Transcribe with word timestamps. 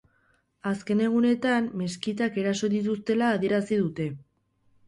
Azken 0.69 1.03
egunetan 1.07 1.69
meskitak 1.83 2.39
eraso 2.45 2.71
dituztela 2.75 3.31
adierazi 3.37 3.79
dute. 3.83 4.09